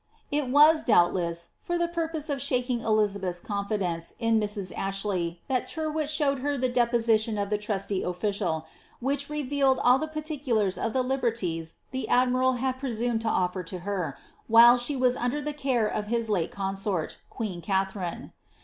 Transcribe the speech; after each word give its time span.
* 0.19 0.21
It 0.31 0.49
was, 0.49 0.83
doubtless, 0.83 1.49
for 1.59 1.77
the 1.77 1.87
purpose 1.87 2.27
of 2.27 2.41
shaking 2.41 2.79
Elizabeth's 2.81 3.39
confidence 3.39 4.15
in 4.17 4.39
Mrs. 4.39 4.75
Ashley 4.75 5.43
that 5.47 5.67
Tyrwhit 5.67 6.09
showed 6.09 6.39
her 6.39 6.57
the 6.57 6.69
deposition 6.69 7.37
of 7.37 7.51
that 7.51 7.61
trusty 7.61 8.01
official, 8.01 8.65
which 8.99 9.29
revealed 9.29 9.77
all 9.83 9.99
the 9.99 10.07
particulars 10.07 10.75
of 10.79 10.93
the 10.93 11.03
liberties 11.03 11.75
the 11.91 12.09
admiral 12.09 12.53
had 12.53 12.79
presumed 12.79 13.21
to 13.21 13.27
ofiSir 13.29 13.63
to 13.67 13.79
her, 13.81 14.17
while 14.47 14.79
she 14.79 14.95
was 14.95 15.15
under 15.15 15.39
the 15.39 15.53
care 15.53 15.87
of 15.87 16.07
his 16.07 16.29
late 16.31 16.49
consort, 16.51 17.19
queen 17.29 17.61
Katharine. 17.61 18.33